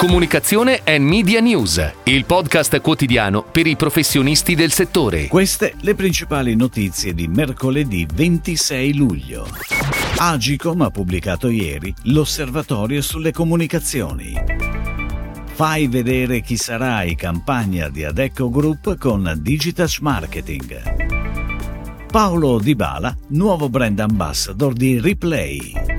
[0.00, 5.26] Comunicazione e Media News, il podcast quotidiano per i professionisti del settore.
[5.26, 9.46] Queste le principali notizie di mercoledì 26 luglio.
[10.16, 14.32] Agicom ha pubblicato ieri l'osservatorio sulle comunicazioni.
[15.52, 22.06] Fai vedere chi sarai, campagna di Adecco Group con Digitouch Marketing.
[22.10, 25.89] Paolo Dybala, nuovo brand ambassador di Replay.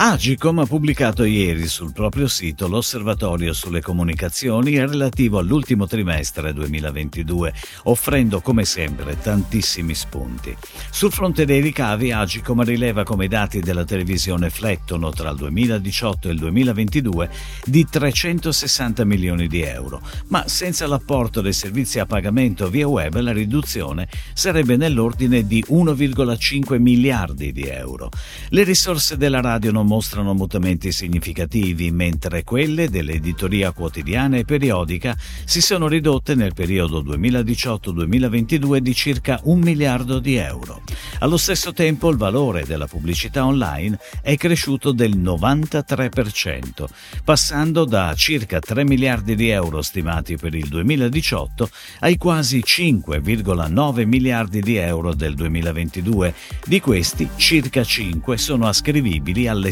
[0.06, 7.54] Agicom ha pubblicato ieri sul proprio sito l'osservatorio sulle comunicazioni relativo all'ultimo trimestre 2022,
[7.84, 10.54] offrendo come sempre tantissimi spunti.
[10.92, 16.28] Sul fronte dei ricavi, Agicom rileva come i dati della televisione flettono tra il 2018
[16.28, 17.30] e il 2022
[17.64, 23.32] di 360 milioni di euro, ma senza l'apporto dei servizi a pagamento via web la
[23.32, 28.10] riduzione sarebbe nell'ordine di 1,5 miliardi di euro.
[28.50, 35.62] Le risorse della radio non mostrano mutamenti significativi, mentre quelle dell'editoria quotidiana e periodica si
[35.62, 40.82] sono ridotte nel periodo 2018-2022 di circa un miliardo di euro.
[41.20, 46.86] Allo stesso tempo il valore della pubblicità online è cresciuto del 93%,
[47.24, 54.60] passando da circa 3 miliardi di euro stimati per il 2018 ai quasi 5,9 miliardi
[54.60, 56.34] di euro del 2022.
[56.66, 59.72] Di questi circa 5 sono ascrivibili alle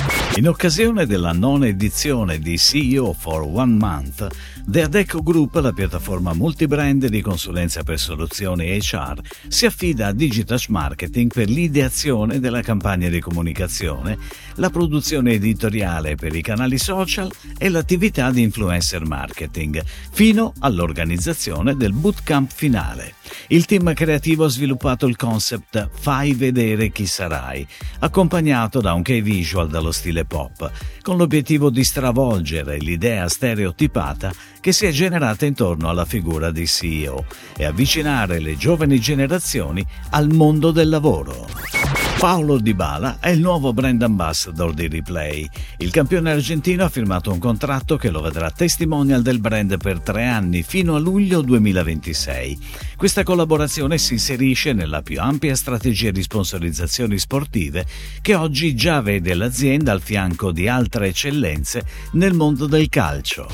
[0.35, 4.27] In occasione della nona edizione di CEO for One Month,
[4.65, 10.69] The Adecco Group, la piattaforma multibrand di consulenza per soluzioni HR, si affida a Digitouch
[10.69, 14.17] Marketing per l'ideazione della campagna di comunicazione,
[14.55, 21.91] la produzione editoriale per i canali social e l'attività di influencer marketing, fino all'organizzazione del
[21.91, 23.15] bootcamp finale.
[23.47, 27.67] Il team creativo ha sviluppato il concept Fai vedere chi sarai,
[27.99, 30.71] accompagnato da un key visual dallo stile pop,
[31.01, 37.25] con l'obiettivo di stravolgere l'idea stereotipata che si è generata intorno alla figura di CEO
[37.57, 42.00] e avvicinare le giovani generazioni al mondo del lavoro.
[42.21, 45.49] Paolo Dybala è il nuovo brand ambassador di Replay.
[45.77, 50.27] Il campione argentino ha firmato un contratto che lo vedrà testimonial del brand per tre
[50.27, 52.59] anni fino a luglio 2026.
[52.95, 57.87] Questa collaborazione si inserisce nella più ampia strategia di sponsorizzazioni sportive
[58.21, 63.47] che oggi già vede l'azienda al fianco di altre eccellenze nel mondo del calcio.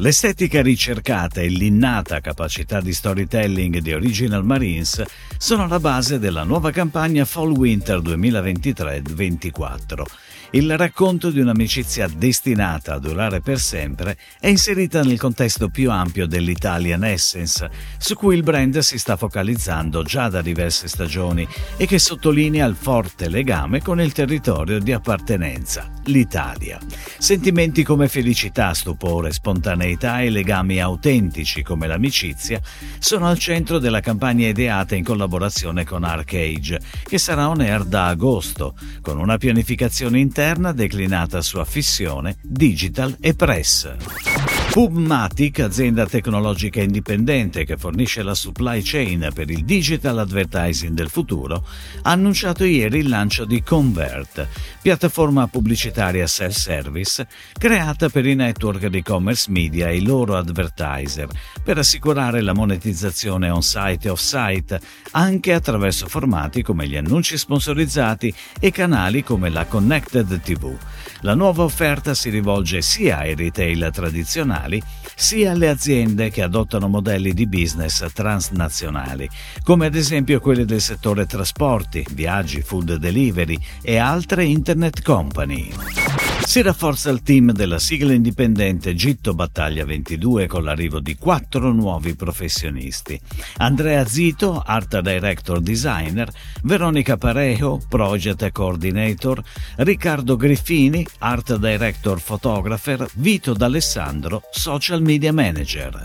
[0.00, 5.02] L'estetica ricercata e l'innata capacità di storytelling di Original Marines
[5.38, 10.04] sono la base della nuova campagna Fall Winter 2023-24.
[10.50, 16.26] Il racconto di un'amicizia destinata a durare per sempre è inserita nel contesto più ampio
[16.26, 21.46] dell'Italian Essence, su cui il brand si sta focalizzando già da diverse stagioni
[21.76, 26.78] e che sottolinea il forte legame con il territorio di appartenenza, l'Italia.
[27.18, 32.60] Sentimenti come felicità, stupore, spontaneità e legami autentici come l'amicizia
[33.00, 38.06] sono al centro della campagna ideata in collaborazione con Arcage, che sarà on air da
[38.06, 44.65] agosto, con una pianificazione interna declinata su affissione, digital e press.
[44.70, 51.66] Pubmatic, azienda tecnologica indipendente che fornisce la supply chain per il digital advertising del futuro,
[52.02, 54.46] ha annunciato ieri il lancio di Convert,
[54.82, 57.26] piattaforma pubblicitaria self-service
[57.58, 61.28] creata per i network di commerce media e i loro advertiser,
[61.64, 64.80] per assicurare la monetizzazione on-site e off-site
[65.12, 70.76] anche attraverso formati come gli annunci sponsorizzati e canali come la Connected TV.
[71.20, 74.82] La nuova offerta si rivolge sia ai retail tradizionali
[75.14, 79.28] sia alle aziende che adottano modelli di business transnazionali,
[79.62, 86.25] come ad esempio quelle del settore trasporti, viaggi, food delivery e altre internet company.
[86.46, 92.14] Si rafforza il team della sigla indipendente Gitto Battaglia 22 con l'arrivo di quattro nuovi
[92.14, 93.20] professionisti.
[93.56, 96.30] Andrea Zito, Art Director Designer,
[96.62, 99.42] Veronica Parejo, Project Coordinator,
[99.78, 106.04] Riccardo Griffini, Art Director Photographer, Vito D'Alessandro, Social Media Manager.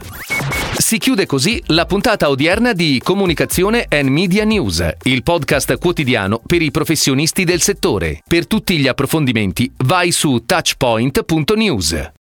[0.77, 6.61] Si chiude così la puntata odierna di Comunicazione and Media News, il podcast quotidiano per
[6.61, 8.23] i professionisti del settore.
[8.27, 12.07] Per tutti gli approfondimenti vai touchpoint.news.